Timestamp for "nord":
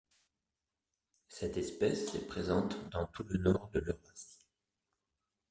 3.37-3.69